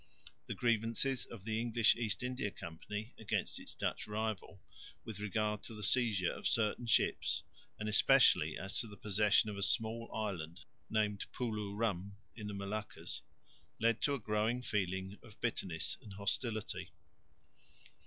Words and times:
The 0.47 0.55
grievances 0.55 1.27
of 1.27 1.45
the 1.45 1.59
English 1.61 1.95
East 1.95 2.23
India 2.23 2.49
Company 2.49 3.13
against 3.19 3.59
its 3.59 3.75
Dutch 3.75 4.07
rival 4.07 4.59
with 5.05 5.19
regard 5.19 5.61
to 5.65 5.75
the 5.75 5.83
seizure 5.83 6.33
of 6.33 6.47
certain 6.47 6.87
ships 6.87 7.43
and 7.77 7.87
especially 7.87 8.57
as 8.57 8.79
to 8.79 8.87
the 8.87 8.97
possession 8.97 9.51
of 9.51 9.57
a 9.57 9.61
small 9.61 10.09
island 10.11 10.61
named 10.89 11.27
Poeloe 11.31 11.75
Rum 11.77 12.17
in 12.35 12.47
the 12.47 12.55
Moluccas 12.55 13.21
led 13.79 14.01
to 14.01 14.15
a 14.15 14.19
growing 14.19 14.63
feeling 14.63 15.19
of 15.21 15.39
bitterness 15.39 15.99
and 16.01 16.13
hostility. 16.13 16.89